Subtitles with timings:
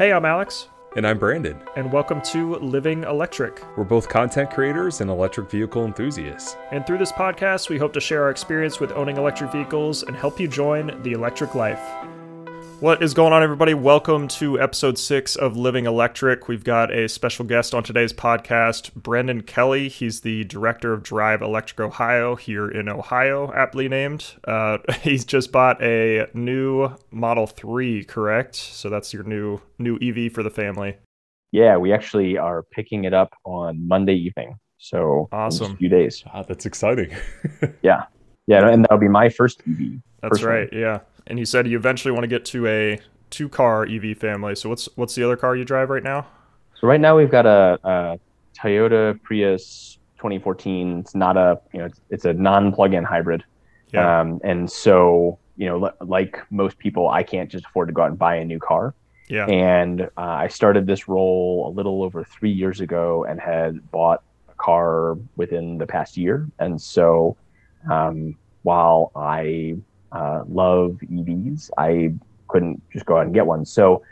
[0.00, 1.60] Hey, I'm Alex, And I'm Brandan.
[1.76, 3.62] and welcome to Living Electric.
[3.76, 6.56] We're both content creators and electric vehicle enthusiasts.
[6.72, 10.16] And through this podcast, we hope to share our experience with owning electric vehicles and
[10.16, 11.82] help you join the electric life.
[12.80, 13.74] What is going on, everybody?
[13.74, 16.48] Welcome to episode six of Living Electric.
[16.48, 19.90] We've got a special guest on today's podcast, Brendan Kelley.
[19.90, 24.32] He's the director of Drive Electric Ohio here in Ohio, aptly named.
[24.44, 28.54] Uh, he's just bought a new Model 3, correct?
[28.54, 30.96] So that's your new new EV for the family.
[31.52, 34.58] Yeah, we actually are picking it up on Monday evening.
[34.78, 35.72] So in Awesome.
[35.72, 36.24] a few days.
[36.32, 37.14] Ah, that's exciting.
[37.82, 38.04] Yeah.
[38.46, 40.00] Yeah, and that'll be my first EV.
[40.22, 40.54] That's personally.
[40.54, 40.68] right.
[40.72, 41.00] Yeah.
[41.26, 42.98] And you said you eventually want to get to a
[43.30, 44.54] two-car EV family.
[44.54, 46.26] So what's what's the other car you drive right now?
[46.80, 48.18] So right now we've got a, a
[48.58, 51.00] Toyota Prius 2014.
[51.00, 53.44] It's not a you know it's, it's a non-plug-in hybrid.
[53.92, 54.20] Yeah.
[54.20, 58.02] Um, and so you know li- like most people, I can't just afford to go
[58.02, 58.94] out and buy a new car.
[59.28, 59.46] yeah.
[59.46, 64.22] And uh, I started this role a little over three years ago and had bought
[64.48, 66.48] a car within the past year.
[66.58, 67.36] And so
[67.90, 69.76] um, while I
[70.12, 72.12] uh, love EVs, I
[72.48, 73.64] couldn't just go out and get one.
[73.64, 74.02] So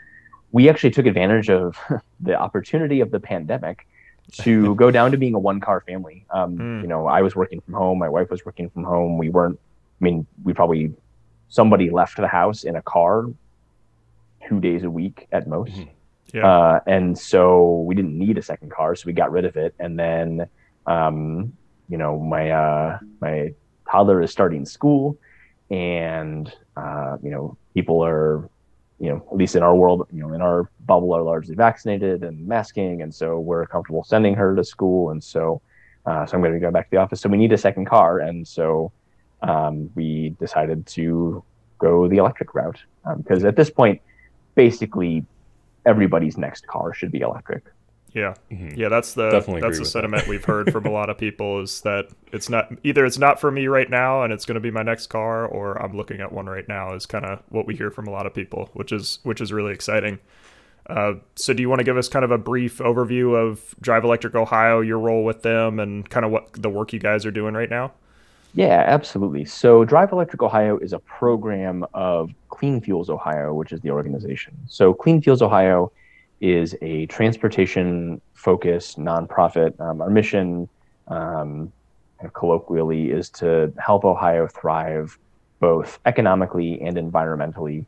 [0.51, 1.77] we actually took advantage of
[2.19, 3.87] the opportunity of the pandemic
[4.43, 6.25] to go down to being a one car family.
[6.31, 6.81] Um, Mm.
[6.81, 9.17] You know, I was working from home, my wife was working from home.
[9.17, 9.59] We weren't,
[9.99, 10.93] I mean, we probably,
[11.49, 13.25] somebody left the house in a car
[14.47, 15.73] two days a week at most.
[15.73, 15.89] Mhm.
[16.33, 16.47] Yeah.
[16.47, 19.73] Uh, and so we didn't need a second car, so we got rid of it.
[19.79, 20.47] And then,
[20.85, 21.53] um,
[21.87, 23.53] you know, my uh, my
[23.89, 25.17] toddler is starting school,
[25.69, 28.49] and uh, you know, people are,
[28.99, 32.23] you know, at least in our world, you know, in our bubble, are largely vaccinated
[32.23, 35.11] and masking, and so we're comfortable sending her to school.
[35.11, 35.61] And so,
[36.05, 37.21] uh, so I'm going to go back to the office.
[37.21, 38.91] So we need a second car, and so
[39.41, 41.43] um, we decided to
[41.77, 42.79] go the electric route
[43.17, 44.01] because at this point,
[44.55, 45.25] basically
[45.85, 47.63] everybody's next car should be electric.
[48.13, 48.33] Yeah.
[48.51, 48.75] Mhm.
[48.77, 49.91] Yeah, that's the Definitely that's the with that.
[49.91, 53.39] sentiment we've heard from a lot of people is that it's not either it's not
[53.39, 56.19] for me right now and it's going to be my next car or I'm looking
[56.21, 58.69] at one right now is kind of what we hear from a lot of people,
[58.73, 60.19] which is which is really exciting.
[60.87, 64.03] Uh, so do you want to give us kind of a brief overview of Drive
[64.03, 67.31] Electric Ohio, your role with them and kind of what the work you guys are
[67.31, 67.91] doing right now?
[68.55, 69.45] Yeah, absolutely.
[69.45, 74.57] So Drive Electric Ohio is a program of Clean Fuels Ohio, which is the organization.
[74.67, 75.91] So Clean Fuels Ohio
[76.41, 79.79] is a transportation focused nonprofit.
[79.79, 80.69] Um, our mission,
[81.07, 81.71] um,
[82.17, 85.17] kind of colloquially, is to help Ohio thrive
[85.59, 87.85] both economically and environmentally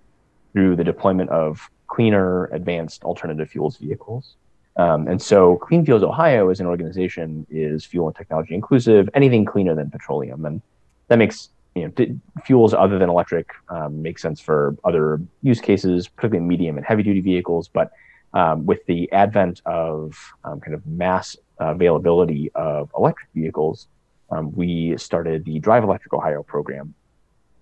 [0.54, 4.36] through the deployment of cleaner, advanced alternative fuels vehicles.
[4.78, 9.46] Um, and so Clean Fuels Ohio as an organization is fuel and technology inclusive, anything
[9.46, 10.46] cleaner than petroleum.
[10.46, 10.62] And
[11.10, 15.60] that makes you know, d- fuels other than electric um, make sense for other use
[15.60, 17.68] cases, particularly medium and heavy duty vehicles.
[17.68, 17.92] But
[18.34, 23.88] um, with the advent of um, kind of mass availability of electric vehicles,
[24.32, 26.94] um, we started the Drive Electric Ohio program.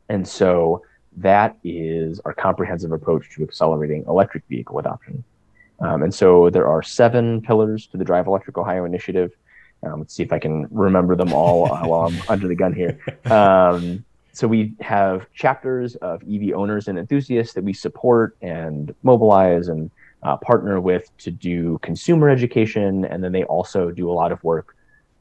[0.09, 0.84] And so
[1.18, 5.24] that is our comprehensive approach to accelerating electric vehicle adoption.
[5.80, 9.31] Um, and so there are seven pillars to the Drive Electric Ohio initiative.
[9.81, 12.74] Um, let's see if I can remember them all uh, while I'm under the gun
[12.74, 13.00] here.
[13.31, 14.03] Um,
[14.34, 19.91] so we have chapters of EV owners and enthusiasts that we support and mobilize and
[20.24, 24.44] uh, partner with to do consumer education, and then they also do a lot of
[24.44, 24.75] work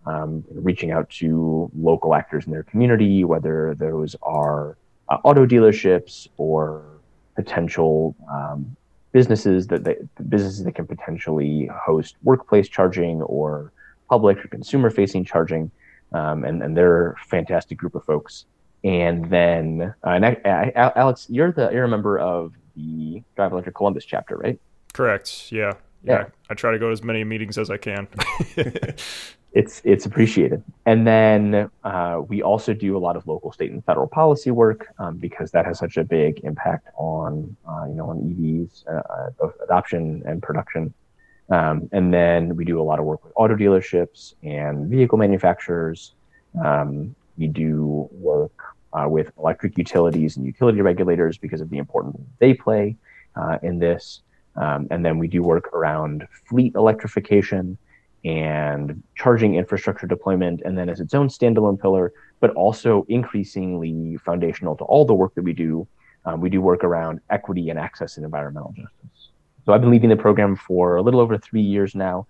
[0.06, 4.76] um, reaching out to local actors in their community, whether those are
[5.08, 6.84] uh, auto dealerships or
[7.36, 8.76] potential um,
[9.12, 9.96] businesses that they,
[10.28, 13.72] businesses that can potentially host workplace charging or
[14.08, 15.70] public or consumer facing charging,
[16.12, 18.46] um, and and they're a fantastic group of folks.
[18.84, 23.52] And then, uh, and I, I, Alex, you're the you're a member of the Drive
[23.52, 24.58] Electric Columbus chapter, right?
[24.92, 25.50] Correct.
[25.52, 25.74] Yeah.
[26.02, 26.20] Yeah.
[26.20, 26.24] Yeah.
[26.50, 28.08] I try to go to as many meetings as I can.
[29.52, 30.62] it's it's appreciated.
[30.86, 34.86] And then uh, we also do a lot of local, state, and federal policy work
[34.98, 39.30] um, because that has such a big impact on uh, you know on EVs, uh,
[39.38, 40.92] both adoption and production.
[41.50, 46.14] Um, and then we do a lot of work with auto dealerships and vehicle manufacturers.
[46.62, 48.52] Um, we do work
[48.92, 52.96] uh, with electric utilities and utility regulators because of the important role they play
[53.36, 54.20] uh, in this.
[54.58, 57.78] Um, and then we do work around fleet electrification
[58.24, 64.76] and charging infrastructure deployment, and then as its own standalone pillar, but also increasingly foundational
[64.76, 65.86] to all the work that we do.
[66.24, 69.30] Um, we do work around equity and access and environmental justice.
[69.64, 72.26] So I've been leading the program for a little over three years now,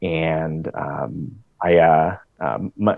[0.00, 2.96] and um, I, uh, um, my,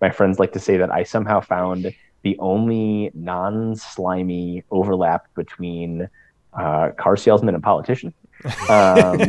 [0.00, 6.08] my friends like to say that I somehow found the only non-slimy overlap between
[6.56, 8.12] uh, car salesman and politician.
[8.44, 8.50] Um,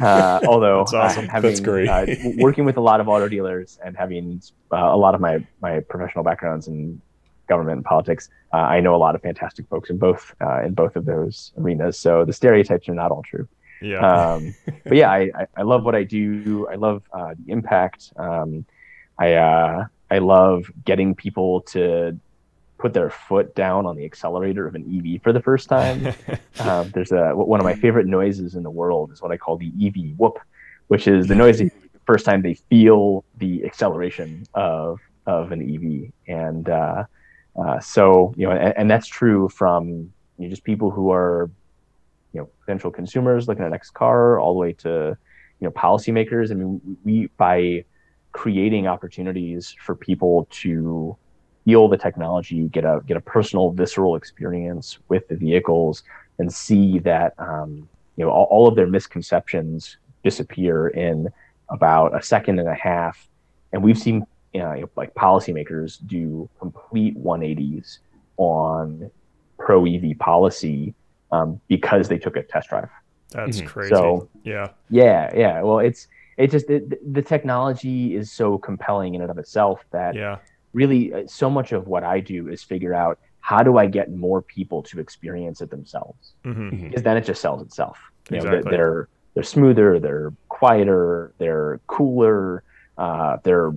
[0.00, 1.28] uh, although That's awesome.
[1.28, 1.88] having That's great.
[1.88, 2.06] uh,
[2.38, 4.40] working with a lot of auto dealers and having
[4.72, 7.00] uh, a lot of my my professional backgrounds in
[7.46, 10.74] government and politics, uh, I know a lot of fantastic folks in both uh, in
[10.74, 11.98] both of those arenas.
[11.98, 13.46] So the stereotypes are not all true.
[13.82, 14.00] yeah.
[14.00, 16.66] Um, but yeah, I, I, I love what I do.
[16.70, 18.12] I love uh, the impact.
[18.16, 18.64] Um,
[19.18, 22.18] I uh, I love getting people to
[22.78, 26.14] put their foot down on the accelerator of an EV for the first time.
[26.60, 29.56] um, there's a one of my favorite noises in the world is what I call
[29.56, 30.38] the EV whoop,
[30.88, 31.70] which is the noise the
[32.06, 37.04] first time they feel the acceleration of of an EV, and uh,
[37.60, 41.50] uh, so you know, and, and that's true from you know, just people who are
[42.32, 45.16] you know potential consumers looking at next car, all the way to
[45.60, 46.50] you know policymakers.
[46.50, 47.84] I mean, we by
[48.32, 51.16] creating opportunities for people to
[51.66, 56.04] feel the technology, get a get a personal, visceral experience with the vehicles,
[56.38, 61.28] and see that um, you know all, all of their misconceptions disappear in
[61.68, 63.28] about a second and a half.
[63.72, 64.24] And we've seen
[64.54, 67.98] you know, like policymakers do complete 180s
[68.38, 69.10] on
[69.58, 70.94] pro EV policy
[71.32, 72.88] um, because they took a test drive.
[73.32, 73.66] That's Mhm.
[73.66, 73.94] crazy.
[73.94, 74.68] So- yeah.
[74.88, 75.62] Yeah, yeah.
[75.62, 76.06] Well, it's
[76.38, 76.78] it just the,
[77.10, 80.36] the technology is so compelling in and of itself that Yeah.
[80.80, 84.06] Really uh, so much of what I do is figure out how do I get
[84.26, 87.96] more people to experience it themselves hmm because then it just sells itself.
[88.30, 88.62] You Exactly.
[88.62, 91.06] they- they're they're smoother, they're quieter,
[91.40, 92.62] they're cooler,
[93.04, 93.70] uh, they're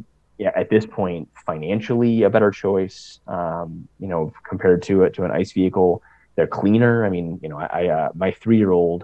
[0.44, 3.19] yeah, at this point financially a better choice.
[3.28, 3.69] Um,
[4.02, 4.22] you know,
[4.52, 5.92] compared to it to an ICE vehicle,
[6.36, 6.95] they're cleaner.
[7.07, 9.02] I mean, you know, I, I uh, my three year old,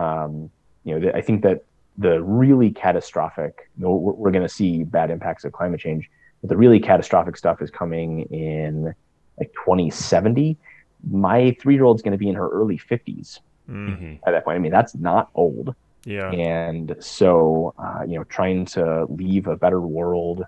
[0.00, 0.50] um,
[0.84, 1.58] you know, th- I think that
[1.96, 6.04] the really catastrophic, you know, we're, we're going to see bad impacts of climate change,
[6.40, 8.94] but the really catastrophic stuff is coming in
[9.38, 10.56] like 2070.
[11.10, 13.98] My three year old's going to be in her early 50s Mm.
[13.98, 14.56] hmm at that point.
[14.56, 15.74] I mean, that's not old.
[16.04, 16.30] Yeah.
[16.30, 20.44] And so, uh, you know, trying to leave a better world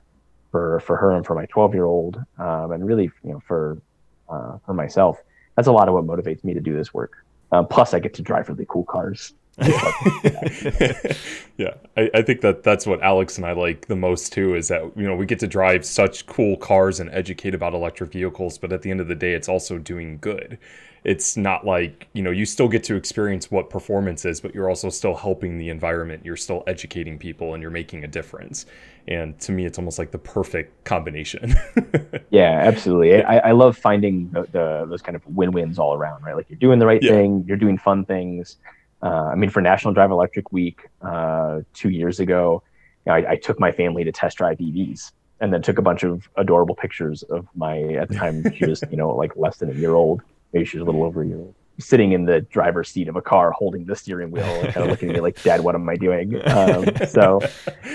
[0.50, 3.80] for for her and for my 12 year old, um, and really, you know, for
[4.28, 5.18] uh, for myself,
[5.56, 7.12] that's a lot of what motivates me to do this work.
[7.52, 9.34] Um, plus, I get to drive really cool cars.
[11.58, 14.54] yeah, I, I think that that's what Alex and I like the most too.
[14.54, 18.12] Is that you know we get to drive such cool cars and educate about electric
[18.12, 20.58] vehicles, but at the end of the day, it's also doing good.
[21.04, 24.68] It's not like you know you still get to experience what performance is, but you're
[24.68, 26.24] also still helping the environment.
[26.24, 28.66] You're still educating people, and you're making a difference.
[29.08, 31.54] And to me, it's almost like the perfect combination.
[32.30, 33.22] Yeah, absolutely.
[33.24, 36.36] I, I love finding the, the those kind of win wins all around, right?
[36.36, 37.08] Like you're doing the right Yeah.
[37.08, 38.56] thing, you're doing fun things.
[39.02, 42.62] Uh, I mean, for National Drive Electric Week uh, two years ago,
[43.06, 45.82] you know, I, I took my family to test drive EVs, and then took a
[45.82, 49.56] bunch of adorable pictures of my at the time she was you know like less
[49.56, 52.24] than a year old, maybe she was a little over a year old, sitting in
[52.24, 55.14] the driver's seat of a car holding the steering wheel, and kind of looking at
[55.14, 57.40] me like, "Dad, what am I doing?" Um, so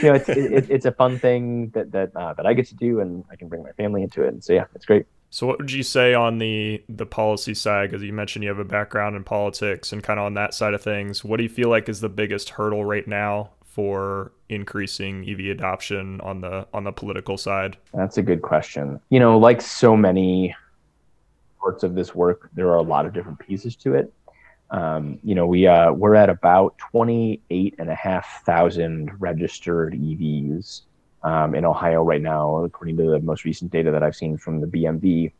[0.01, 2.75] you know, it's it, it's a fun thing that that uh, that I get to
[2.75, 4.29] do, and I can bring my family into it.
[4.29, 5.05] And so yeah, it's great.
[5.29, 7.91] So what would you say on the the policy side?
[7.91, 10.73] Because you mentioned you have a background in politics and kind of on that side
[10.73, 11.23] of things.
[11.23, 16.21] What do you feel like is the biggest hurdle right now for increasing EV adoption
[16.21, 17.75] on the on the political side?
[17.93, 19.01] That's a good question.
[19.09, 20.55] You know, like so many
[21.65, 24.13] parts of this work, there are a lot of different pieces to it.
[24.69, 29.93] Um, you know, we uh, we're at about twenty eight and a half thousand registered
[29.93, 30.81] EVs
[31.23, 34.61] um, in Ohio right now, according to the most recent data that I've seen from
[34.61, 35.31] the BMV.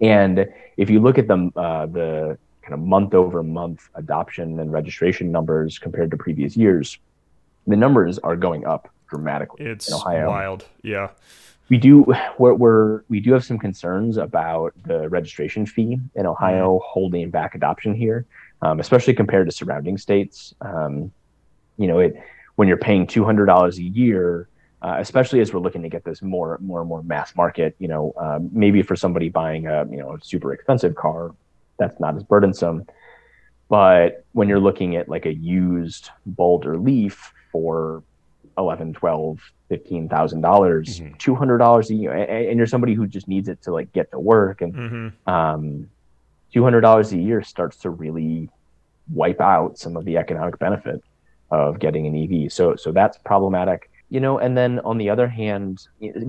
[0.00, 0.46] And
[0.78, 5.30] if you look at the uh, the kind of month over month adoption and registration
[5.30, 6.98] numbers compared to previous years,
[7.66, 10.64] the numbers are going up dramatically It's in Ohio wild.
[10.82, 11.10] Yeah.
[11.72, 12.04] We do
[12.38, 17.54] we're, we're we do have some concerns about the registration fee in Ohio holding back
[17.54, 18.26] adoption here,
[18.60, 20.54] um, especially compared to surrounding states.
[20.60, 21.10] Um,
[21.78, 22.14] you know, it
[22.56, 24.50] when you're paying two hundred dollars a year,
[24.82, 27.74] uh, especially as we're looking to get this more more and more mass market.
[27.78, 31.34] You know, um, maybe for somebody buying a you know a super expensive car,
[31.78, 32.84] that's not as burdensome.
[33.70, 38.02] But when you're looking at like a used Boulder Leaf for
[38.58, 41.18] 11 12 fifteen thousand dollars Mhm.
[41.18, 43.92] two hundred dollars a year and, and you're somebody who just needs it to like
[43.92, 45.88] get to work and hmm um,
[46.52, 48.48] two hundred dollars a year starts to really
[49.12, 51.00] wipe out some of the economic benefit
[51.50, 52.52] of getting an EV.
[52.52, 53.88] So so that's problematic.
[54.10, 55.78] You know, and then on the other hand,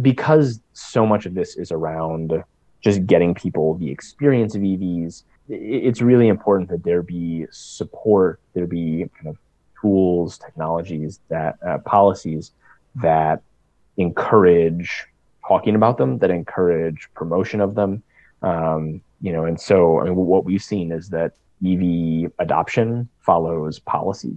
[0.01, 2.31] because so much of this is around
[2.81, 8.67] just getting people the experience of EVs, it's really important that there be support, there
[8.67, 9.37] be kind of
[9.83, 12.51] tools, technologies that uh, policies
[12.95, 13.41] that
[13.97, 15.05] encourage
[15.47, 18.01] talking about them, that encourage promotion of them.
[18.41, 21.33] Um, you know, and so I mean, what we've seen is that
[21.65, 24.35] EV adoption follows policy,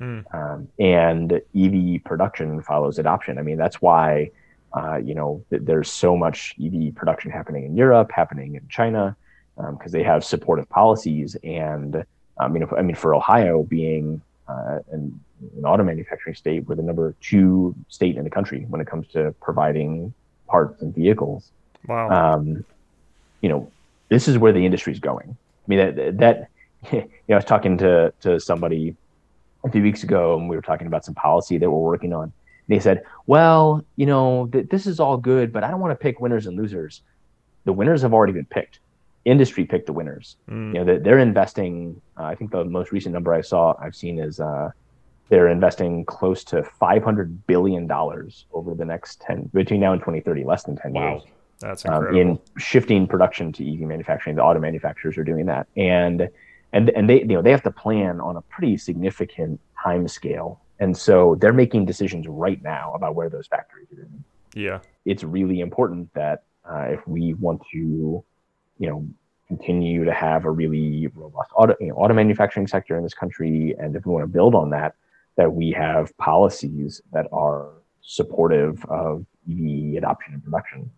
[0.00, 0.24] mm.
[0.34, 3.38] um, and EV production follows adoption.
[3.38, 4.30] I mean, that's why
[4.74, 9.16] uh, you know th- there's so much EV production happening in Europe, happening in China,
[9.56, 11.36] because um, they have supportive policies.
[11.42, 12.04] And
[12.38, 15.20] um, you know, I mean, for Ohio being uh, an,
[15.56, 19.06] an auto manufacturing state, we're the number two state in the country when it comes
[19.08, 20.12] to providing
[20.46, 21.50] parts and vehicles.
[21.86, 22.10] Wow.
[22.10, 22.64] Um,
[23.40, 23.70] you know,
[24.08, 25.36] this is where the industry is going.
[25.36, 26.48] I mean, that, that
[26.92, 28.96] you know, I was talking to, to somebody
[29.64, 32.24] a few weeks ago and we were talking about some policy that we're working on.
[32.24, 32.32] And
[32.68, 35.96] they said, well, you know, th- this is all good, but I don't want to
[36.02, 37.02] pick winners and losers.
[37.64, 38.78] The winners have already been picked.
[39.26, 40.36] Industry picked the winners.
[40.48, 40.74] Mm.
[40.74, 42.00] You know, they're investing.
[42.16, 44.70] Uh, I think the most recent number I saw, I've seen is uh,
[45.28, 50.44] they're investing close to 500 billion dollars over the next 10 between now and 2030,
[50.44, 51.10] less than 10 wow.
[51.10, 51.22] years.
[51.58, 52.20] That's incredible.
[52.20, 56.28] Um, in shifting production to EV manufacturing, the auto manufacturers are doing that, and
[56.72, 60.60] and and they you know they have to plan on a pretty significant time scale,
[60.80, 64.06] and so they're making decisions right now about where those factories are.
[64.54, 68.22] Yeah, it's really important that uh, if we want to,
[68.78, 69.06] you know,
[69.48, 73.74] continue to have a really robust auto you know, auto manufacturing sector in this country,
[73.78, 74.94] and if we want to build on that,
[75.36, 77.70] that we have policies that are
[78.02, 80.90] supportive of EV adoption and production.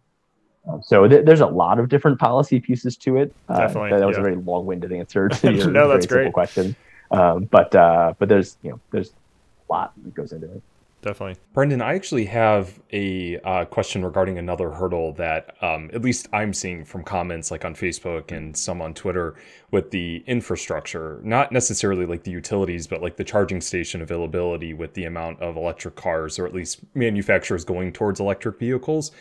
[0.68, 3.34] Um, so th- there's a lot of different policy pieces to it.
[3.48, 4.20] Uh, Definitely, that, was yeah.
[4.20, 6.34] a very long-winded answer to your no, that's very great.
[6.34, 6.76] question.
[7.10, 10.62] Um, but uh, but there's you know there's a lot that goes into it.
[11.00, 11.80] Definitely, Brendan.
[11.80, 16.84] I actually have a uh, question regarding another hurdle that um, at least I'm seeing
[16.84, 19.36] from comments like on Facebook and some on Twitter
[19.70, 24.92] with the infrastructure, not necessarily like the utilities, but like the charging station availability with
[24.94, 29.12] the amount of electric cars, or at least manufacturers going towards electric vehicles.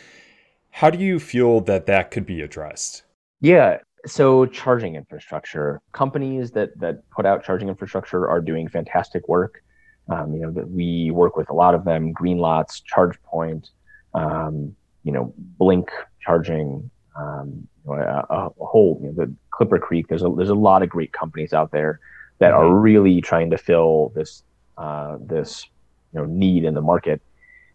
[0.70, 3.04] How do you feel that that could be addressed?
[3.40, 3.78] Yeah.
[4.04, 9.62] So charging infrastructure, companies that that put out charging infrastructure are doing fantastic work.
[10.10, 13.70] Um, you know that we work with a lot of them: Green Greenlots, ChargePoint,
[14.14, 14.74] um,
[15.04, 20.08] you know, Blink charging, um, you know, a, a, whole you know, the ClipperCreek.
[20.08, 22.00] There's a there's a lot of great companies out there
[22.38, 22.62] that mm-hmm.
[22.62, 24.42] are really trying to fill this
[24.76, 25.66] uh, this
[26.12, 27.20] you know need in the market.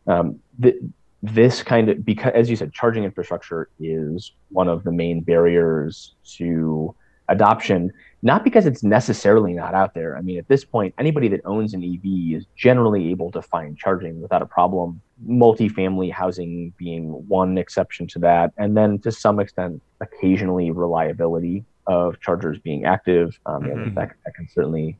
[0.07, 0.77] Um, the,
[1.21, 6.15] this kind of because as you said charging infrastructure is one of the main barriers
[6.35, 6.93] to
[7.33, 7.91] adoption
[8.25, 10.15] not because it's necessarily not out there.
[10.17, 12.05] I mean at this point anybody that owns an ev
[12.37, 15.01] is generally able to find charging without a problem.
[15.27, 22.19] Multifamily housing being one exception to that and then to some extent occasionally reliability of
[22.21, 23.37] chargers being active.
[23.45, 23.95] Um, mm-hmm.
[23.95, 24.97] that, that can certainly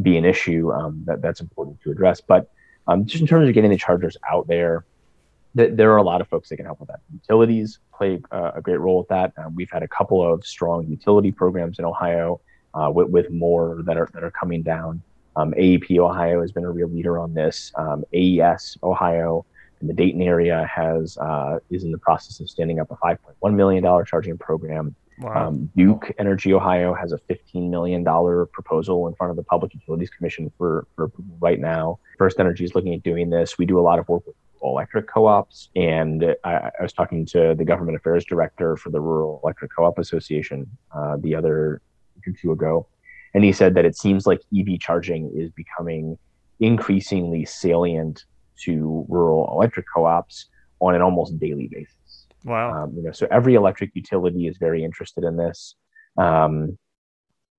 [0.00, 2.20] be an issue um, that, that's important to address.
[2.20, 2.50] But
[2.86, 4.84] um, just in terms of getting the chargers out there
[5.56, 7.00] th- there are a lot of folks that can help with that.
[7.12, 9.32] Utilities play uh, a great role with that.
[9.36, 12.40] Um, we've had a couple of strong utility programs in Ohio,
[12.74, 15.02] uh, with, with more that are that are coming down.
[15.36, 17.72] Um, AEP Ohio has been a real leader on this.
[17.76, 19.44] Um, AES Ohio
[19.80, 23.54] in the Dayton area has uh, is in the process of standing up a 5.1
[23.54, 24.94] million dollar charging program.
[25.20, 25.48] Wow.
[25.48, 28.02] Um, Duke Energy Ohio has a $15 million
[28.52, 31.98] proposal in front of the Public Utilities Commission for, for right now.
[32.18, 33.58] FirstEnergy is looking at doing this.
[33.58, 37.54] We do a lot of work with electric co-ops and I, I, was talking to
[37.56, 41.80] the government affairs director for the rural electric co-op association uh, the other
[42.16, 42.86] week or two ago
[43.34, 46.18] and he said that it seems like ev charging is becoming
[46.60, 48.24] increasingly salient
[48.58, 50.46] to rural electric co-ops
[50.80, 52.26] on an almost daily basis.
[52.44, 52.84] Wow.
[52.84, 55.74] Um, you know so every electric utility is very interested in this.
[56.18, 56.78] Um,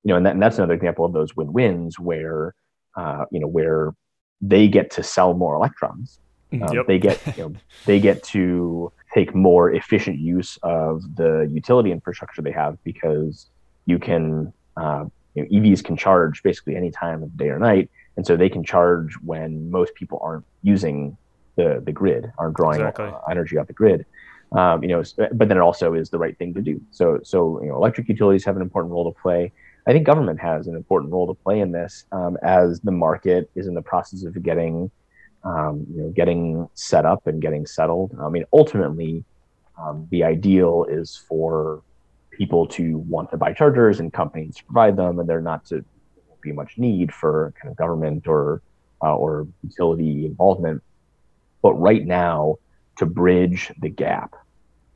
[0.03, 2.53] you know and, that, and that's another example of those win-wins where
[2.95, 3.93] uh, you know where
[4.41, 6.19] they get to sell more electrons
[6.53, 6.87] um, yep.
[6.87, 7.53] They get you know,
[7.85, 13.47] they get to take more efficient use of the utility infrastructure they have because
[13.85, 15.05] you can uh,
[15.35, 18.49] you know, EVs can charge basically any time of day or night, and so they
[18.49, 21.17] can charge when most people aren't using
[21.55, 23.05] the the grid, aren't drawing exactly.
[23.05, 24.05] uh, energy off the grid.
[24.51, 26.81] Um, you know, but then it also is the right thing to do.
[26.91, 29.51] So so you know, electric utilities have an important role to play.
[29.87, 33.49] I think government has an important role to play in this um, as the market
[33.55, 34.91] is in the process of getting
[35.43, 38.15] um, you know, getting set up and getting settled.
[38.21, 39.23] I mean, ultimately,
[39.79, 41.81] um, the ideal is for
[42.31, 45.83] people to want to buy chargers and companies to provide them, and there not to
[46.41, 48.61] be much need for kind of government or
[49.03, 50.81] uh, or utility involvement.
[51.61, 52.57] But right now,
[52.97, 54.35] to bridge the gap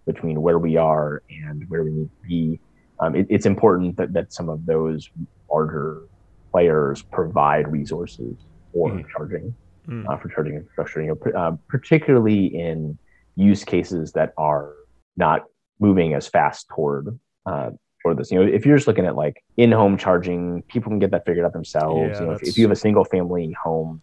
[0.06, 2.60] between where we are and where we need to be,
[3.00, 5.10] um, it, it's important that, that some of those
[5.52, 6.04] larger
[6.52, 8.36] players provide resources
[8.72, 9.10] for mm-hmm.
[9.12, 9.56] charging
[9.88, 10.08] mm.
[10.10, 11.02] uh, for charging infrastructure.
[11.02, 12.98] You know, uh, particularly in
[13.36, 14.74] use cases that are
[15.18, 15.44] not
[15.80, 18.32] moving as fast toward uh, for this.
[18.32, 21.46] You know, if you're just looking at like in-home charging, people can get that figured
[21.46, 22.12] out themselves.
[22.14, 24.02] Yeah, you know, if, if you have a single-family home,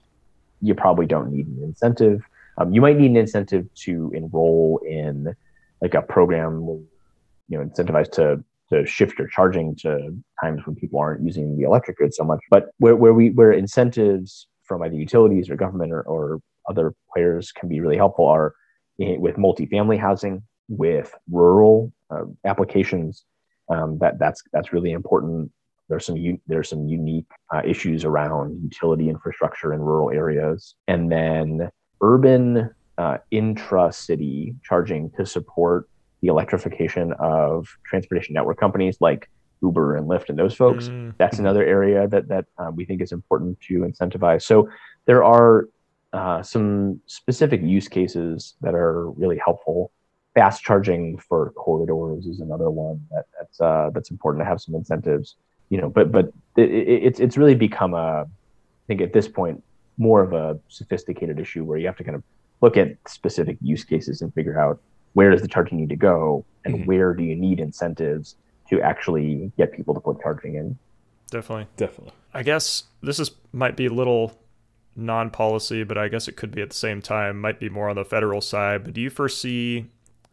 [0.61, 2.23] you probably don't need an incentive.
[2.59, 5.35] Um, you might need an incentive to enroll in
[5.81, 6.63] like a program,
[7.49, 11.65] you know, incentivized to to shift your charging to times when people aren't using the
[11.65, 12.41] electric grid so much.
[12.51, 17.53] But where, where we where incentives from either utilities or government or, or other players
[17.53, 18.55] can be really helpful are
[18.99, 23.25] in, with multifamily housing, with rural uh, applications.
[23.69, 25.51] Um, that that's that's really important.
[25.91, 31.69] There's some there's some unique uh, issues around utility infrastructure in rural areas, and then
[32.01, 35.87] urban uh, intra-city charging to support
[36.23, 39.29] the electrification of transportation network companies like
[39.63, 40.89] Uber and Lyft and those folks.
[40.89, 44.43] Mm, That's another area that that uh, we think is important to incentivize.
[44.43, 44.69] So
[45.07, 45.69] there are
[46.13, 49.93] uh, some specific use cases that are really helpful.
[50.35, 54.75] Fast charging for corridors is another one that, that's uh, that's important to have some
[54.75, 55.37] incentives.
[55.71, 56.27] You know, but but
[56.57, 59.63] it, it, it's it's really become a, I think at this point
[59.99, 62.23] more of a sophisticated issue where you have to kind of
[62.63, 64.81] look at specific use cases and figure out
[65.13, 66.87] where does the charging need to go and Mhm.
[66.87, 68.37] where do you need incentives
[68.73, 70.79] to actually get people to put charging in.
[71.31, 71.67] definitely.
[71.77, 72.15] Definitely.
[72.33, 74.39] I guess this is might be a little
[74.97, 77.41] non-policy, but I guess it could be at the same time.
[77.41, 78.85] Might be more on the federal side.
[78.85, 79.87] But do you foresee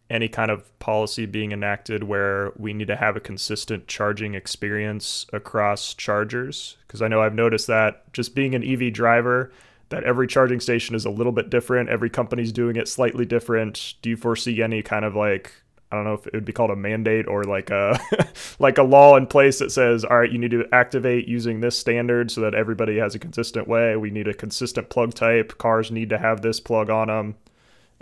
[0.10, 5.26] any kind of policy being enacted where we need to have a consistent charging experience
[5.34, 6.78] across chargers?
[6.88, 9.52] Because I know I've noticed that just being an EV driver,
[9.90, 11.90] that every charging station is a little bit different.
[11.90, 13.96] Every company's doing it slightly different.
[14.02, 15.54] Do you foresee any kind of like
[15.92, 18.00] I don't know if it would be called a mandate or like a
[18.60, 21.78] like a law in place that says, all right, you need to activate using this
[21.78, 23.96] standard so that everybody has a consistent way.
[23.96, 25.58] We need a consistent plug type.
[25.58, 27.36] Cars need to have this plug on them.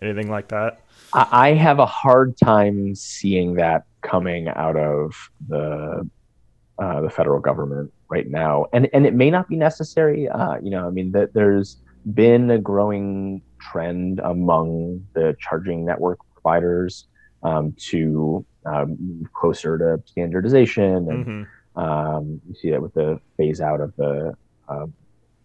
[0.01, 0.81] Anything like that?
[1.13, 5.13] I have a hard time seeing that coming out of
[5.47, 6.07] the
[6.79, 10.27] uh, the federal government right now, and and it may not be necessary.
[10.27, 11.77] Uh, you know, I mean, that there's
[12.13, 17.07] been a growing trend among the charging network providers
[17.43, 21.43] um, to um, move closer to standardization, and hmm
[21.79, 24.33] um, you see that with the phase out of the
[24.67, 24.87] uh,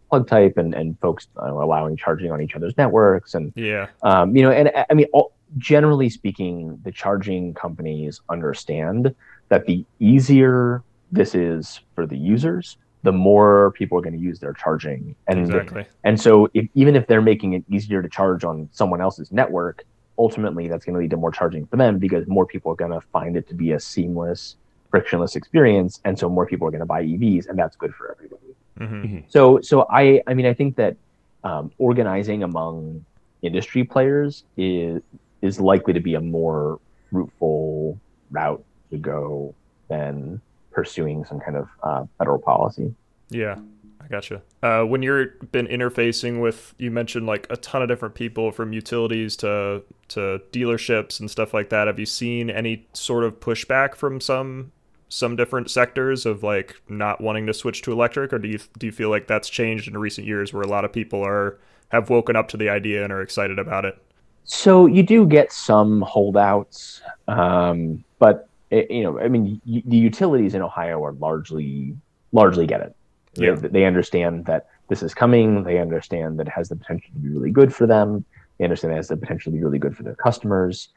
[0.09, 3.89] plug type, and and folks uh, allowing charging on each other's networks, and Yeah.
[4.03, 9.15] um, you know, and I- I mean, all, generally speaking, the charging companies understand
[9.51, 14.39] that the easier this is for the users, the more people are going to use
[14.41, 15.15] their charging.
[15.29, 15.85] And Exactly.
[16.05, 19.85] and so, if, even if they're making it easier to charge on someone else's network,
[20.23, 22.93] ultimately that's going to lead to more charging for them because more people are going
[22.93, 24.57] to find it to be a seamless,
[24.91, 28.05] frictionless experience, and so more people are going to buy EVs, and that's good for
[28.15, 28.51] everybody.
[28.79, 30.97] hmm So, so I, I mean, I think that
[31.43, 33.05] um, organizing among
[33.43, 35.03] industry players is
[35.49, 36.79] is likely to be a more
[37.11, 37.99] fruitful
[38.31, 39.53] route to go
[39.89, 42.95] than pursuing some kind of uh, federal policy.
[43.29, 43.57] Yeah,
[44.03, 44.43] I gotcha.
[44.63, 48.73] Uh, when you've been interfacing with, you mentioned like a ton of different people from
[48.73, 51.87] utilities to to dealerships and stuff like that.
[51.87, 54.73] Have you seen any sort of pushback from some
[55.09, 58.87] some different sectors of like not wanting to switch to electric, or do you do
[58.87, 61.59] you feel like that's changed in recent years, where a lot of people are
[61.91, 64.03] have woken up to the idea and are excited about it?
[64.45, 69.97] So you do get some holdouts, um, but it, you know, I mean, y- the
[69.97, 71.95] utilities in Ohio are largely
[72.33, 72.97] largely get it.
[73.35, 73.55] They- Yeah.
[73.55, 75.65] They, understand that this is coming.
[75.65, 78.25] They understand that it has the potential to be really good for them.
[78.59, 80.89] They understand it has the potential to be really good for their customers.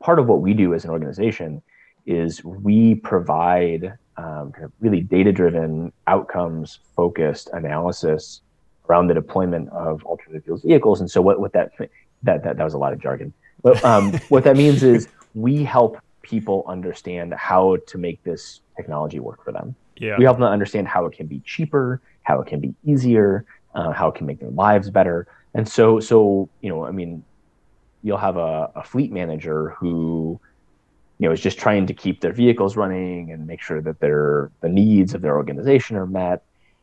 [0.00, 1.62] Part of what we do as an organization
[2.06, 8.40] is we provide um, kind of really data-driven, outcomes-focused analysis
[8.88, 11.00] around the deployment of alternative fuels vehicles.
[11.00, 11.72] And so, what, what that
[12.22, 13.32] that that that was a lot of jargon.
[13.62, 19.20] But um, what that means is we help people understand how to make this technology
[19.20, 19.74] work for them.
[19.98, 23.44] Yeah, We help them understand how it can be cheaper, how it can be easier,
[23.74, 25.26] uh, how it can make their lives better.
[25.54, 27.24] And so, so you know, I mean,
[28.02, 30.40] you'll have a, a fleet manager who,
[31.18, 34.52] you know, is just trying to keep their vehicles running and make sure that their
[34.62, 36.40] the needs of their organization are met.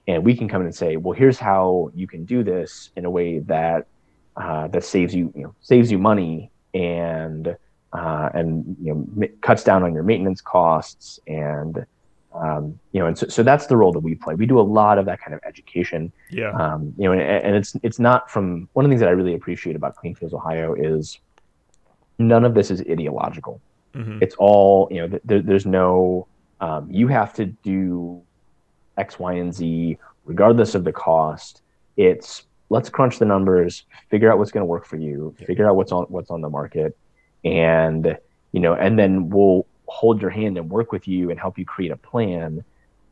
[0.07, 3.05] And we can come in and say, well, here's how you can do this in
[3.05, 3.85] a way that
[4.35, 7.55] uh, that saves you, you know, saves you money and
[7.93, 11.85] uh, and you know ma- cuts down on your maintenance costs and
[12.35, 14.35] um, you know and so, so that's the role that we play.
[14.35, 17.55] We do a lot of that kind of education yeah, um, you know, and, and
[17.55, 20.33] it's it's not from one of the things that I really appreciate about Clean Fuels
[20.33, 21.19] Ohio is
[22.19, 23.61] none of this is ideological.
[23.93, 25.07] hmm It's all you know.
[25.07, 26.27] Th- there, there's no
[26.61, 28.21] um, you have to do
[28.97, 31.61] X, Y, and Z regardless of the cost.
[31.97, 35.75] It's let's crunch the numbers, figure out what's going to work for you, figure out
[35.75, 36.97] what's on what's on the market,
[37.43, 38.17] and
[38.51, 41.65] you know, and then we'll hold your hand and work with you and help you
[41.65, 42.63] create a plan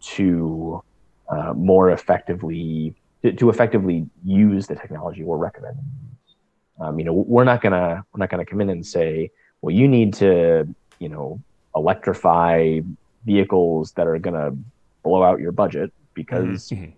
[0.02, 0.84] to
[1.30, 5.86] uh, more effectively to, to, effectively use the technology we're recommending.
[6.80, 9.32] Um, you know, we're not gonna we're not gonna come in and say,
[9.62, 10.68] well, you need to
[11.00, 11.40] you know
[11.76, 12.80] electrify
[13.26, 14.52] vehicles that are gonna
[15.04, 16.92] blow out your budget because mm-hmm.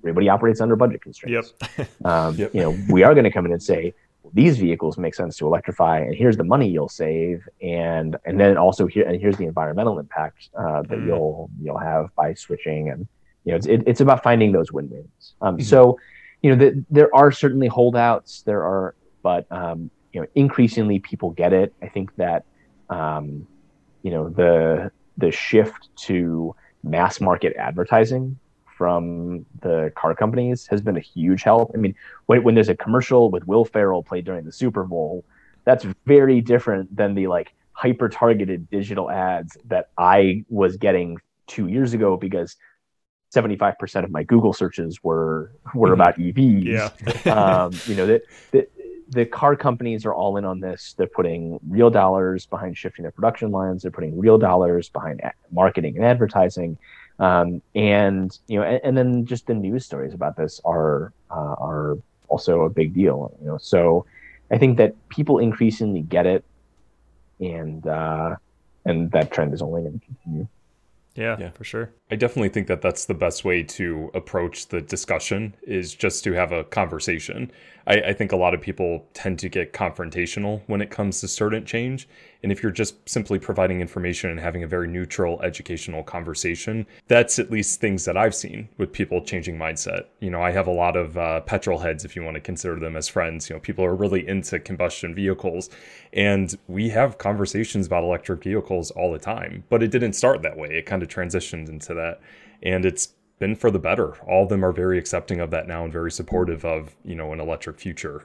[0.00, 1.54] everybody operates under budget constraints.
[1.78, 1.88] Yep.
[2.04, 2.54] um, yep.
[2.54, 3.94] You know, we are going to come in and say
[4.34, 8.56] these vehicles make sense to electrify, and here's the money you'll save, and and then
[8.56, 11.06] also here and here's the environmental impact uh, that mm.
[11.06, 13.06] you'll you'll have by switching, and
[13.44, 15.34] you know, it's it, it's about finding those win wins.
[15.40, 15.64] Um, mm-hmm.
[15.64, 15.98] So,
[16.42, 18.42] you know, the, there are certainly holdouts.
[18.42, 21.74] There are, but um, you know, increasingly people get it.
[21.82, 22.44] I think that
[22.88, 23.46] um,
[24.02, 28.38] you know the the shift to mass market advertising
[28.82, 31.70] from the car companies has been a huge help.
[31.72, 31.94] I mean,
[32.26, 35.24] when, when there's a commercial with Will Ferrell played during the Super Bowl,
[35.64, 41.68] that's very different than the like hyper targeted digital ads that I was getting two
[41.68, 42.56] years ago because
[43.32, 46.00] 75% of my Google searches were were mm-hmm.
[46.00, 46.90] about EVs.
[47.24, 47.32] Yeah.
[47.64, 48.66] um, you know, that the,
[49.10, 50.96] the car companies are all in on this.
[50.98, 53.82] They're putting real dollars behind shifting their production lines.
[53.82, 55.20] They're putting real dollars behind
[55.52, 56.78] marketing and advertising.
[57.22, 61.54] Um, and you know, and, and, then just the news stories about this are uh,
[61.60, 63.32] are also a big deal.
[63.40, 64.06] You know, so
[64.50, 66.44] I think that people increasingly get it,
[67.38, 68.34] and uh,
[68.84, 70.48] and that trend is only going to continue.
[71.14, 71.90] Yeah, yeah, for sure.
[72.10, 76.32] I definitely think that that's the best way to approach the discussion is just to
[76.32, 77.52] have a conversation.
[77.86, 81.28] I, I, think a lot of people tend to get confrontational when it comes to
[81.28, 82.08] certain change.
[82.42, 87.38] And if you're just simply providing information and having a very neutral educational conversation, that's
[87.38, 90.06] at least things that I've seen with people changing mindset.
[90.20, 92.78] You know, I have a lot of uh, petrol heads, if you want to consider
[92.78, 93.48] them as friends.
[93.48, 95.70] You know, people are really into combustion vehicles.
[96.12, 100.56] And we have conversations about electric vehicles all the time, but it didn't start that
[100.56, 100.68] way.
[100.70, 102.20] It kind of transitioned into that.
[102.62, 104.14] And it's been for the better.
[104.26, 107.32] All of them are very accepting of that now and very supportive of, you know,
[107.32, 108.24] an electric future.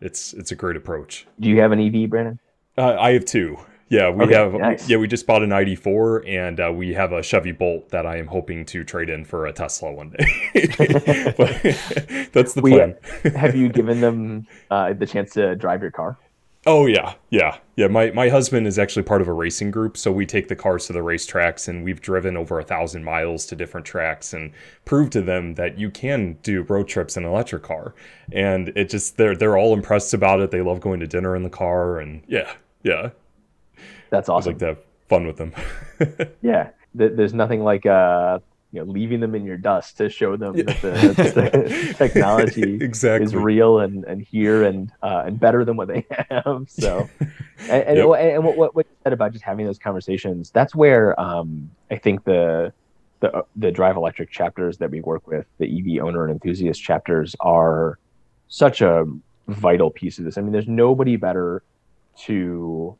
[0.00, 1.26] It's it's a great approach.
[1.40, 2.38] Do you have an EV, Brandan?
[2.76, 3.58] Uh, I have two.
[3.88, 4.54] Yeah, we okay, have.
[4.54, 4.88] Nice.
[4.88, 8.16] Yeah, we just bought an ID4, and uh, we have a Chevy Bolt that I
[8.16, 10.24] am hoping to trade in for a Tesla one day.
[12.32, 12.96] that's the plan.
[13.22, 16.18] We, have you given them uh, the chance to drive your car?
[16.66, 17.88] Oh yeah, yeah, yeah.
[17.88, 20.86] My my husband is actually part of a racing group, so we take the cars
[20.86, 24.50] to the racetracks, and we've driven over a thousand miles to different tracks and
[24.86, 27.94] proved to them that you can do road trips in an electric car.
[28.32, 30.50] And it just they're they're all impressed about it.
[30.50, 32.54] They love going to dinner in the car, and yeah,
[32.84, 33.10] yeah.
[34.10, 34.50] That's awesome.
[34.50, 35.52] I like to have fun with them.
[36.42, 38.38] yeah, there's nothing like uh
[38.74, 40.64] you know leaving them in your dust to show them yeah.
[40.64, 43.24] that the, technology exactly.
[43.24, 46.66] is real and and here and uh, and better than what they have.
[46.68, 47.08] So,
[47.68, 48.08] and, and, yep.
[48.18, 52.24] and what, what you said about just having those conversations, that's where um, I think
[52.24, 52.72] the
[53.20, 57.36] the the drive electric chapters that we work with, the EV owner and enthusiast chapters,
[57.38, 58.00] are
[58.48, 59.06] such a
[59.46, 60.36] vital piece of this.
[60.36, 61.62] I mean, there's nobody better
[62.26, 62.96] to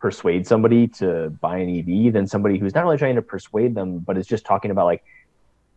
[0.00, 3.98] persuade somebody to buy an EV than somebody who's not really trying to persuade them,
[3.98, 5.04] but is just talking about like,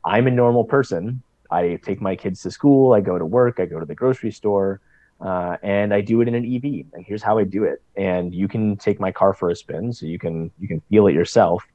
[0.05, 1.21] I'm a normal person.
[1.49, 2.93] I take my kids to school.
[2.93, 3.59] I go to work.
[3.59, 4.79] I go to the grocery store,
[5.19, 6.85] uh, and I do it in an EV.
[6.93, 7.81] And here's how I do it.
[7.95, 11.07] And you can take my car for a spin, so you can you can feel
[11.07, 11.65] it yourself.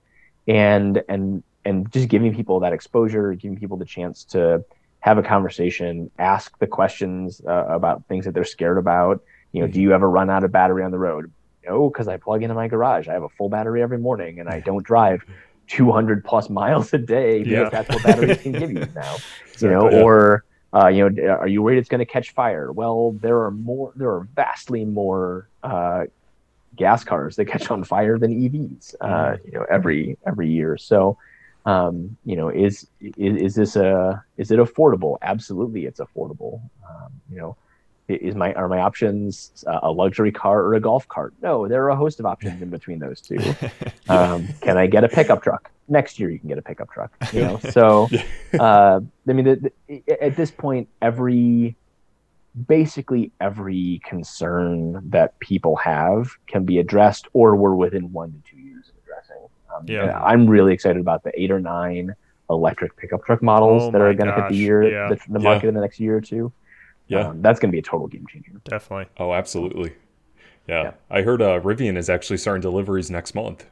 [0.48, 4.64] And and and just giving people that exposure, giving people the chance to
[5.00, 9.22] have a conversation, ask the questions uh, about things that they're scared about.
[9.56, 9.72] You know, mm-hmm.
[9.72, 11.32] do you ever run out of battery on the road?
[11.64, 13.08] No, because I plug into my garage.
[13.08, 15.24] I have a full battery every morning, and I don't drive
[15.68, 17.68] 200 plus miles a day because yeah.
[17.70, 19.16] that's what batteries can give you now.
[19.46, 20.02] Exactly, you know, yeah.
[20.02, 22.70] or uh, you know, are you worried it's going to catch fire?
[22.70, 23.94] Well, there are more.
[23.96, 26.04] There are vastly more uh,
[26.76, 28.94] gas cars that catch on fire than EVs.
[29.00, 29.46] Uh, mm-hmm.
[29.46, 30.76] you know, every every year.
[30.76, 31.16] So,
[31.64, 35.16] um, you know, is, is is this a is it affordable?
[35.22, 36.60] Absolutely, it's affordable.
[36.86, 37.56] Um, you know,
[38.08, 41.34] is my are my options uh, a luxury car or a golf cart?
[41.42, 43.38] No, there are a host of options in between those two.
[44.08, 45.68] Um, can I get a pickup truck?
[45.88, 47.12] Next year, you can get a pickup truck.
[47.32, 48.08] You know, so
[48.56, 51.74] uh, I mean, the, the, at this point, every
[52.68, 58.60] basically every concern that people have can be addressed, or we're within one to two
[58.60, 59.48] years of addressing.
[59.74, 62.14] Um, yeah, I'm really excited about the eight or nine
[62.48, 65.08] electric pickup truck models oh that are going to hit the year yeah.
[65.08, 65.70] the, the market yeah.
[65.70, 66.52] in the next year or two.
[67.08, 68.52] Yeah, um, that's going to be a total game changer.
[68.64, 69.06] Definitely.
[69.18, 69.94] Oh, absolutely.
[70.66, 70.92] Yeah, yeah.
[71.10, 73.66] I heard uh, Rivian is actually starting deliveries next month.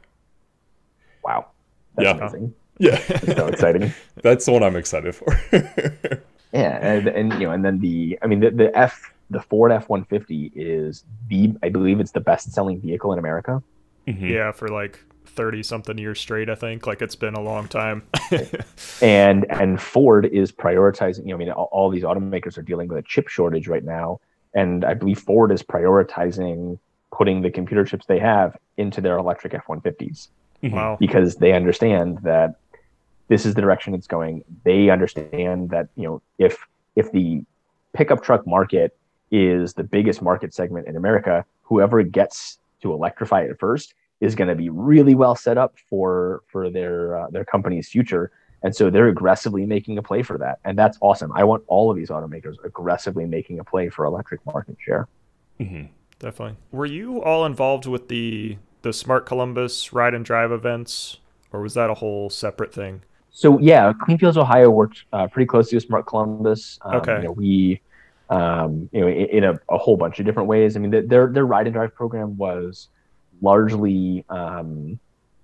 [1.23, 1.47] Wow.
[1.95, 2.17] That's yeah.
[2.17, 2.53] Amazing.
[2.77, 2.97] Yeah.
[3.07, 3.93] That's so exciting.
[4.21, 5.37] that's the one I'm excited for.
[6.53, 9.71] yeah, and, and you know, and then the I mean the, the F the Ford
[9.71, 13.61] F one fifty is the I believe it's the best selling vehicle in America.
[14.07, 14.25] Mm-hmm.
[14.27, 16.87] Yeah, for like 30 something years straight, I think.
[16.87, 18.03] Like it's been a long time.
[19.01, 22.87] and and Ford is prioritizing, you know, I mean all, all these automakers are dealing
[22.87, 24.19] with a chip shortage right now.
[24.53, 26.79] And I believe Ford is prioritizing
[27.11, 30.29] putting the computer chips they have into their electric F-150s.
[30.63, 30.75] Mm-hmm.
[30.75, 30.97] Wow.
[30.99, 32.55] Because they understand that
[33.27, 34.43] this is the direction it's going.
[34.63, 37.43] They understand that, you know, if if the
[37.93, 38.95] pickup truck market
[39.31, 44.47] is the biggest market segment in America, whoever gets to electrify it first is going
[44.47, 48.31] to be really well set up for for their uh, their company's future.
[48.63, 51.31] And so they're aggressively making a play for that, and that's awesome.
[51.35, 55.07] I want all of these automakers aggressively making a play for electric market share.
[55.59, 55.91] Mm-hmm.
[56.19, 56.57] Definitely.
[56.71, 61.17] Were you all involved with the the Smart Columbus ride and drive events,
[61.51, 63.01] or was that a whole separate thing?
[63.31, 66.79] So yeah, Clean Fuels Ohio worked uh, pretty closely with Smart Columbus.
[66.83, 67.17] Um, okay.
[67.17, 67.81] You know, we,
[68.29, 70.77] um, you know, in, in a, a, whole bunch of different ways.
[70.77, 72.87] I mean, the, their their ride and drive program was
[73.41, 74.99] largely, um,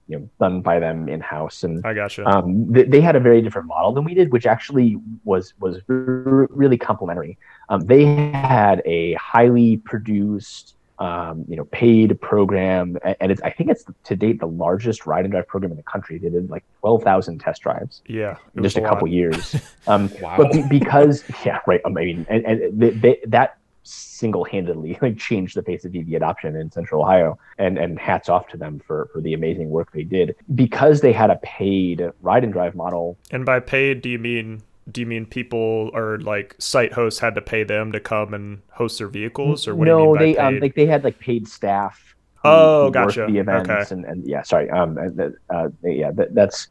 [0.08, 2.25] you know, done by them in house, and I gotcha.
[2.25, 5.77] Um, they, they, had a very different model than we did, which actually was was
[5.88, 7.38] r- really complementary.
[7.69, 13.71] Um, they had a highly produced um, you know, paid program, and it's I think
[13.71, 16.19] it's to date the largest ride and drive program in the country.
[16.19, 18.04] They did like twelve thousand test drives.
[18.06, 19.56] Yeah, in just a, a couple years.
[19.88, 20.38] Um, wow.
[20.38, 21.82] But be, because yeah, right.
[21.84, 26.56] I mean, and, and they, they, that single-handedly like changed the pace of EV adoption
[26.56, 30.04] in Central Ohio, and and hats off to them for for the amazing work they
[30.04, 33.17] did because they had a paid ride and drive model.
[33.32, 37.36] And by paid, do you mean do you mean people or like site hosts had
[37.36, 40.36] to pay them to come and host their vehicles or what no, do you mean
[40.36, 42.15] they um, like they had like paid staff.
[42.44, 43.28] Oh, gotcha.
[43.30, 43.86] The events okay.
[43.91, 44.70] and, and yeah, sorry.
[44.72, 46.70] Um, uh, yeah, that, that's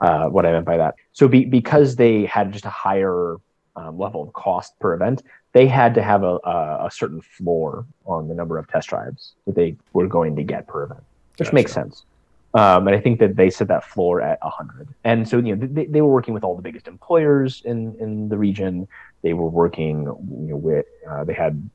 [0.00, 0.94] uh, what I meant by that.
[1.12, 3.36] So be, because they had just a higher
[3.76, 5.22] um, level of cost per event,
[5.56, 9.36] they had to have a, a, a, certain floor on the number of test drives
[9.46, 11.02] that they were going to get per event,
[11.38, 11.54] which gotcha.
[11.54, 12.04] makes sense.
[12.52, 14.88] Um, and I think that they set that floor at 100.
[15.04, 18.28] And so, you know, they, they were working with all the biggest employers in, in
[18.28, 18.86] the region.
[19.22, 21.70] They were working you know, with, uh, they had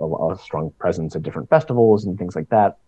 [0.00, 2.78] a, a, strong presence at different festivals and things like that.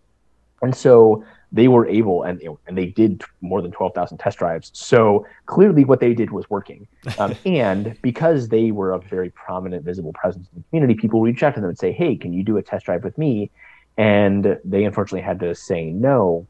[0.63, 4.71] And so they were able, and and they did more than 12,000 test drives.
[4.73, 6.87] So clearly what they did was working.
[7.19, 11.43] Um, and because they were a very prominent, visible presence in the community, people reach
[11.43, 13.51] out to them and say, hey, can you do a test drive with me?
[13.97, 16.47] And they unfortunately had to say no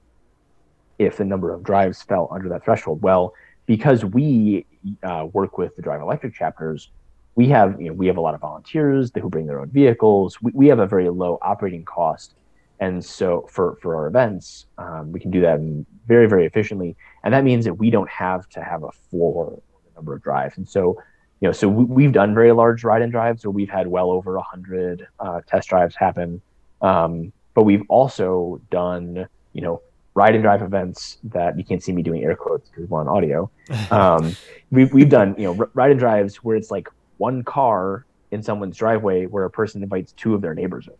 [1.00, 3.02] if the number of drives fell under that threshold?
[3.02, 3.34] Well,
[3.66, 4.66] because we
[5.04, 6.90] uh, work with the Drive Electric chapters,
[7.36, 10.42] we have you know we have a lot of volunteers who bring their own vehicles.
[10.42, 12.36] We, we have a very low operating cost,
[12.80, 15.60] and so for for our events, um, we can do that
[16.08, 16.96] very very efficiently.
[17.24, 19.62] And that means that we don't have to have a floor
[19.96, 20.58] number of drives.
[20.58, 21.02] And so
[21.40, 24.12] you know so we, have done very large ride and drives where we've had well
[24.12, 26.42] over a hundred uh, test drives happen.
[26.82, 29.82] Um, but we've also done you know
[30.16, 33.08] ride and drive events that you can't see me doing air quotes because we're on
[33.08, 33.50] audio.
[33.92, 34.36] Um,
[34.72, 38.76] we've, we've done, you know, ride and drives where it's like one car in someone's
[38.76, 40.94] driveway where a person invites two of their neighbors in.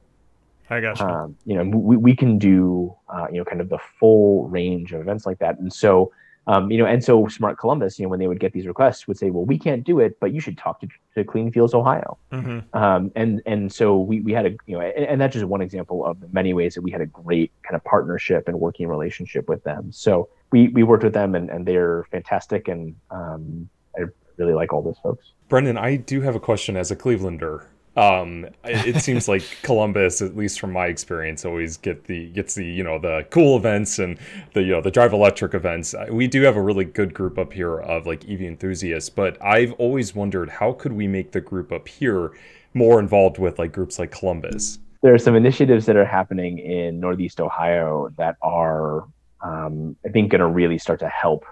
[0.70, 1.06] I got you.
[1.06, 4.94] Um, you know, we, we can do, uh, you know, kind of the full range
[4.94, 5.60] of events like that.
[5.60, 6.12] And so
[6.46, 9.08] um, you know, and so Smart Columbus, you know, when they would get these requests,
[9.08, 11.74] would say, "Well, we can't do it, but you should talk to, to Clean Fuels
[11.74, 12.78] Ohio." Mm-hmm.
[12.78, 15.62] Um, and and so we we had a you know, and, and, that's just one
[15.62, 18.90] example of the many ways that we had a great kind of partnership and working
[18.90, 19.92] relationship with them.
[19.94, 24.04] So we we worked with them, and and they're fantastic, and um, I
[24.36, 25.32] really like all those folks.
[25.48, 27.68] Brendan, I do have a question as a Clevelander.
[27.96, 32.66] Um, it seems like Columbus, at least from my experience, always get the gets the
[32.66, 34.18] you know the cool events and
[34.54, 35.94] the you know the drive electric events.
[36.10, 39.74] We do have a really good group up here of like EV enthusiasts, but I've
[39.74, 42.32] always wondered how could we make the group up here
[42.74, 44.80] more involved with like groups like Columbus.
[45.02, 49.06] There are some initiatives that are happening in Northeast Ohio that are,
[49.42, 51.46] um, I think, going to really start to help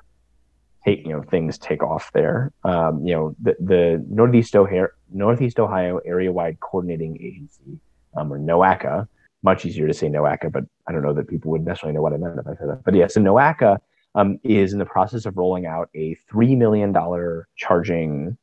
[0.86, 2.52] take you know things take off there.
[2.63, 7.80] Um, you know the, the Northeast Ohio Northeast Ohio Area Wide Coordinating Agency,
[8.15, 9.08] um, or NOACA.
[9.44, 12.13] Much easier to say NOACA, but I don't know that people would necessarily know what
[12.13, 12.84] I meant if I said that.
[12.84, 13.78] But yes, yeah, so NOACA
[14.15, 18.38] um, is in the process of rolling out a three million dollar charging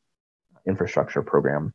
[0.66, 1.72] infrastructure program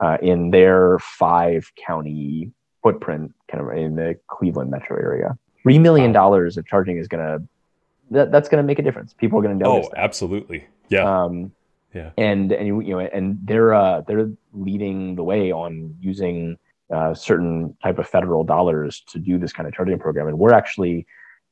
[0.00, 2.52] uh, in their five county
[2.82, 5.36] footprint, kind of in the Cleveland metro area.
[5.62, 7.44] Three million dollars of charging is going to
[8.10, 9.14] that, that's going to make a difference.
[9.14, 9.86] People are going to notice.
[9.86, 10.00] Oh, that.
[10.00, 10.66] absolutely.
[10.88, 11.24] Yeah.
[11.24, 11.52] Um,
[11.94, 12.10] yeah.
[12.18, 16.58] And and you know and they're uh, they're leading the way on using
[16.92, 20.52] uh, certain type of federal dollars to do this kind of charging program, and we're
[20.52, 21.06] actually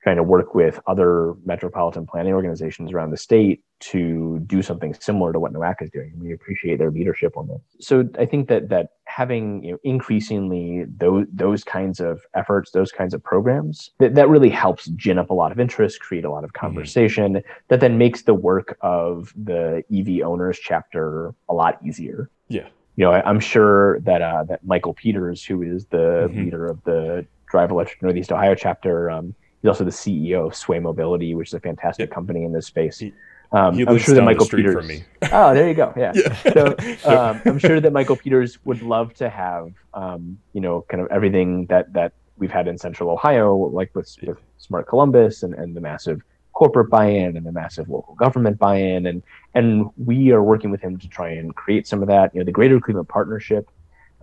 [0.04, 5.32] trying to work with other metropolitan planning organizations around the state to do something similar
[5.32, 6.12] to what NOACA is doing.
[6.18, 7.60] We appreciate their leadership on this.
[7.80, 12.92] So I think that that having you know, increasingly those those kinds of efforts, those
[12.92, 16.30] kinds of programs, that, that really helps gin up a lot of interest, create a
[16.30, 16.66] lot of Mm-hmm.
[16.66, 22.28] conversation, that then makes the work of the EV owners chapter a lot easier.
[22.48, 22.68] Yeah.
[22.96, 26.44] You know, I, I'm sure that uh, that Michael Peters, who is the Mhm.
[26.44, 30.78] leader of the Drive Electric Northeast Ohio chapter, um, he's also the CEO of Sway
[30.78, 32.14] Mobility, which is a fantastic Yeah.
[32.14, 32.98] company in this space.
[32.98, 33.14] He-
[33.52, 34.74] Um, He I'm sure that Michael Peters.
[34.74, 35.04] from me.
[35.32, 35.92] Oh, there you go.
[35.96, 36.12] Yeah.
[36.16, 36.34] Yeah.
[36.52, 36.74] So
[37.06, 41.08] um, I'm sure that Michael Peters would love to have, um, you know, kind of
[41.10, 45.74] everything that that we've had in Central Ohio, like with, with Smart Columbus and, and
[45.76, 46.20] the massive
[46.52, 49.22] corporate buy-in and the massive local government buy-in, and
[49.54, 52.34] and we are working with him to try and create some of that.
[52.34, 53.70] You know, the Greater Cleveland Partnership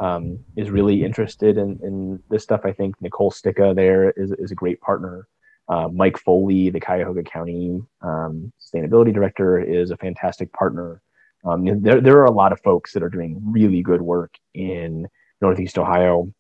[0.02, 2.62] um, is really interested in, in this stuff.
[2.66, 5.28] I think Nicole Sticka there is, is a great partner.
[5.70, 11.02] Uh, Mike Foley, the Cuyahoga County um, Sustainability Director, is a fantastic partner.
[11.46, 15.08] Um, there, there are a lot of folks that are doing really good work in
[15.40, 16.34] Northeast Ohio.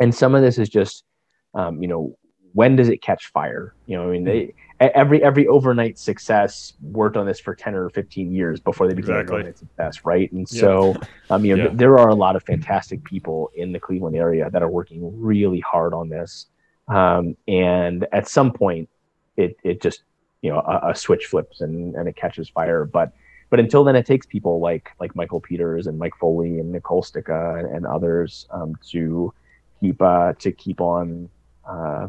[0.00, 1.04] And some of this is just,
[1.54, 2.18] um, you know,
[2.58, 3.72] when does it catch fire?
[3.86, 7.76] You know, I mean, they, e- every every overnight success worked on this for 10
[7.76, 9.34] or 15 years before they became Exactly.
[9.36, 10.28] an overnight success, right?
[10.32, 10.60] And Yeah.
[10.62, 10.94] so,
[11.30, 11.70] um, you know, Yeah.
[11.74, 15.00] there are a lot of fantastic people in the Cleveland area that are working
[15.32, 16.46] really hard on this.
[16.88, 18.88] Um, and at some point,
[19.36, 20.02] it it just
[20.42, 22.84] you know a, a switch flips and and it catches fire.
[22.84, 23.12] But
[23.50, 27.04] but until then, it takes people like like Michael Peters and Mike Foley and Nicole
[27.04, 29.32] Sticka and, and others um, to
[29.80, 31.28] keep uh, to keep on
[31.68, 32.08] uh,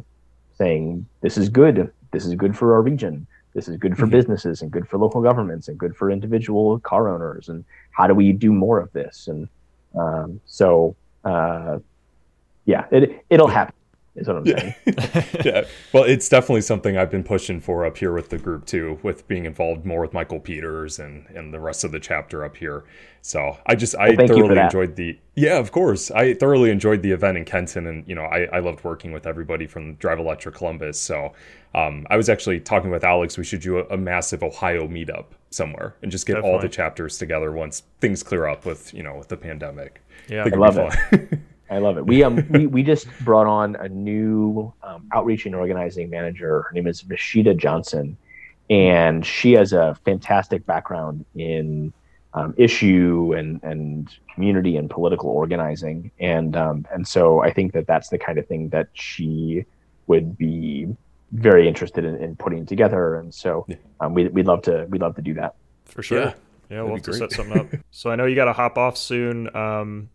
[0.59, 1.91] saying this is good.
[2.11, 3.25] This is good for our region.
[3.55, 4.11] This is good for Mhm.
[4.11, 7.49] businesses and good for local governments and good for individual car owners.
[7.49, 9.27] And how do we do more of this?
[9.27, 9.47] And
[9.95, 10.95] um, so,
[11.25, 11.79] uh,
[12.65, 13.73] yeah, it it'll happen.
[14.19, 14.75] Is what I'm saying.
[14.85, 15.25] Yeah.
[15.45, 15.61] yeah.
[15.93, 19.27] Well, it's definitely something I've been pushing for up here with the group too, with
[19.27, 22.83] being involved more with Michael Peters and and the rest of the chapter up here.
[23.21, 26.11] So I just I Well, thank you for thoroughly enjoyed the yeah, of course.
[26.11, 29.25] I thoroughly enjoyed the event in Kenton, and you know I I loved working with
[29.25, 30.99] everybody from Drive Electric Columbus.
[30.99, 31.33] So
[31.73, 33.37] um, I was actually talking with Alex.
[33.37, 37.17] We should do a, a massive Ohio meetup somewhere and just get all the chapters
[37.17, 40.01] together once things clear up with you know with the pandemic.
[40.27, 40.43] Yeah.
[40.43, 41.45] think I love fun.
[41.69, 42.05] I love it.
[42.05, 46.63] We um we, we just brought on a new um, outreach and organizing manager.
[46.63, 48.17] Her name is Vashitta Johnson,
[48.69, 51.93] and she has a fantastic background in
[52.33, 56.11] um, issue and and community and political organizing.
[56.19, 59.65] And um, and so I think that that's the kind of thing that she
[60.07, 60.87] would be
[61.31, 63.15] very interested in, in putting together.
[63.15, 63.67] And so
[63.99, 65.55] um, we we'd love to we'd love to do that.
[65.85, 66.19] For sure.
[66.19, 66.33] Yeah,
[66.69, 67.67] Yeah, we'll have to set something up.
[67.91, 69.55] so I know you got to hop off soon.
[69.55, 70.09] Um,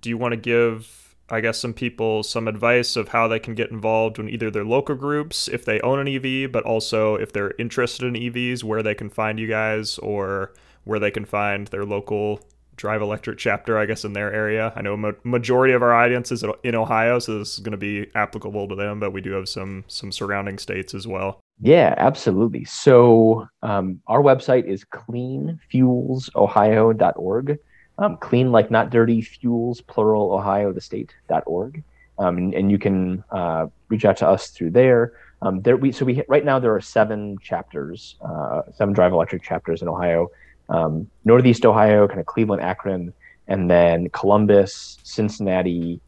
[0.00, 3.54] do you want to give, I guess, some people some advice of how they can
[3.54, 7.32] get involved in either their local groups if they own an EV, but also if
[7.32, 10.52] they're interested in EVs, where they can find you guys or
[10.84, 12.40] where they can find their local
[12.76, 14.72] Drive Electric chapter, I guess, in their area.
[14.74, 17.78] I know ma- majority of our audience is in Ohio, so this is going to
[17.78, 21.38] be applicable to them, but we do have some some surrounding states as well.
[21.60, 22.64] Yeah, absolutely.
[22.64, 27.58] So um, our website is cleanfuelsohio.org.
[27.98, 31.82] Um, clean, like not dirty, fuels, plural, Ohio, the state, dot org.
[32.18, 35.12] Um, and, and you can uh, reach out to us through there.
[35.42, 39.42] Um, there we so we right now there are seven chapters, uh, seven Drive Electric
[39.42, 40.30] chapters in Ohio,
[40.68, 43.12] um, Northeast Ohio, kind of Cleveland, Akron,
[43.48, 46.00] and then Columbus, Cincinnati,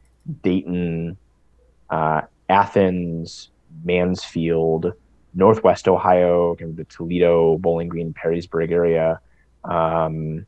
[0.43, 1.17] Dayton,
[1.91, 3.51] uh, Athens,
[3.85, 4.93] Mansfield,
[5.35, 9.21] Northwest Ohio, kind of the Toledo, Bowling Green, Perrysburg area,
[9.65, 10.47] um,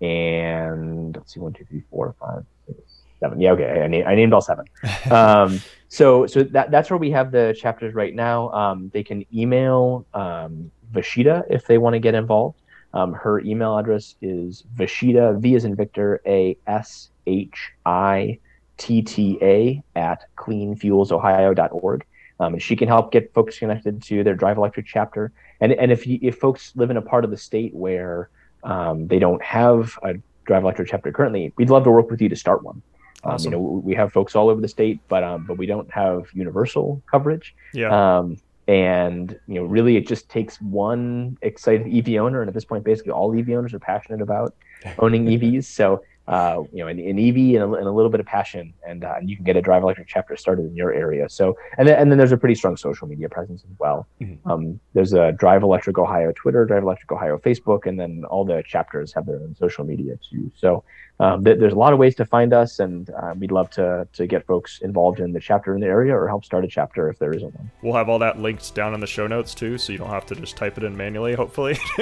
[0.00, 2.78] and let's see, one, two, three, four, five, six,
[3.20, 3.40] seven.
[3.40, 4.66] Yeah, okay, I, na- I named all seven.
[5.10, 8.50] Um, so, so that that's where we have the chapters right now.
[8.50, 12.58] Um, they can email um, Vashitta if they want to get involved.
[12.94, 18.38] Um, her email address is Vashitta V as in Victor A S H I
[18.76, 22.06] T T A at cleanfuelsohio.org.
[22.40, 25.32] Um, and she can help get folks connected to their Drive Electric chapter.
[25.60, 28.30] And and if you, if folks live in a part of the state where
[28.64, 32.28] um, they don't have a Drive Electric chapter currently, we'd love to work with you
[32.28, 32.82] to start one.
[33.24, 33.52] Um, Awesome.
[33.52, 36.26] you know, we have folks all over the state, but um, but we don't have
[36.34, 37.54] universal coverage.
[37.72, 38.18] Yeah.
[38.18, 42.64] Um, and you know, really, it just takes one excited EV owner, and at this
[42.64, 44.54] point, basically all EV owners are passionate about
[44.98, 45.64] owning EVs.
[45.64, 48.72] So uh, you know, an, an EV and a, and a little bit of passion,
[48.86, 51.28] and, uh, and you can get a Drive Electric chapter started in your area.
[51.28, 54.06] So and then and then there's a pretty strong social media presence as well.
[54.20, 54.38] Mhm.
[54.46, 58.62] Um, there's a Drive Electric Ohio Twitter, Drive Electric Ohio Facebook, and then all the
[58.66, 60.50] chapters have their own social media too.
[60.56, 60.82] So
[61.20, 64.06] um, th- there's a lot of ways to find us, and uh, we'd love to
[64.12, 67.08] to get folks involved in the chapter in the area or help start a chapter
[67.08, 67.70] if there isn't one.
[67.82, 70.26] We'll have all that linked down in the show notes too, so you don't have
[70.26, 71.34] to just type it in manually.
[71.34, 71.78] Hopefully.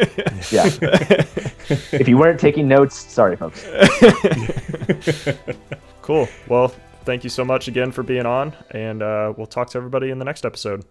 [0.51, 0.69] yeah.
[1.93, 3.67] if you weren't taking notes, sorry, folks.
[6.03, 6.29] cool.
[6.49, 6.69] Well,
[7.05, 10.19] thank you so much again for being on, and uh, we'll talk to everybody in
[10.19, 10.85] the next episode.